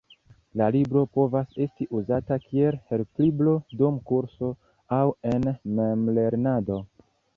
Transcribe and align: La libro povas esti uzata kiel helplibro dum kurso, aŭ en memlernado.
La 0.59 0.67
libro 0.75 1.01
povas 1.17 1.51
esti 1.65 1.87
uzata 1.99 2.37
kiel 2.45 2.77
helplibro 2.93 3.53
dum 3.83 4.01
kurso, 4.13 4.51
aŭ 5.01 5.03
en 5.35 5.47
memlernado. 5.81 6.81